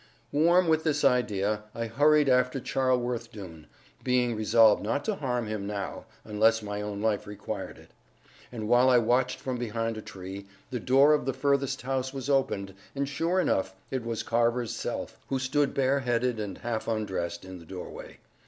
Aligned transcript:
Warm 0.31 0.67
with 0.67 0.83
this 0.83 1.03
idea, 1.03 1.65
I 1.75 1.85
hurried 1.85 2.27
after 2.27 2.59
Charleworth 2.59 3.31
Doone, 3.31 3.67
being 4.03 4.35
resolved 4.35 4.81
not 4.81 5.05
to 5.05 5.13
harm 5.13 5.45
him 5.45 5.67
now, 5.67 6.05
unless 6.25 6.63
my 6.63 6.81
own 6.81 7.03
life 7.03 7.27
required 7.27 7.77
it. 7.77 7.91
And 8.51 8.67
while 8.67 8.89
I 8.89 8.97
watched 8.97 9.39
from 9.39 9.57
behind 9.57 9.97
a 9.97 10.01
tree, 10.01 10.47
the 10.71 10.79
door 10.79 11.13
of 11.13 11.25
the 11.27 11.33
furthest 11.33 11.83
house 11.83 12.15
was 12.15 12.31
opened; 12.31 12.73
and, 12.95 13.07
sure 13.07 13.39
enough, 13.39 13.75
it 13.91 14.03
was 14.03 14.23
Carver's 14.23 14.75
self, 14.75 15.19
who 15.27 15.37
stood 15.37 15.75
bareheaded, 15.75 16.39
and 16.39 16.57
half 16.57 16.87
undressed, 16.87 17.45
in 17.45 17.59
the 17.59 17.65
doorway. 17.67 18.17